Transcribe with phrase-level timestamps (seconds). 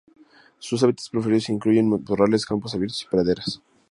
[0.57, 3.61] Sus hábitats preferidos incluyen matorrales, campos abiertos y praderas.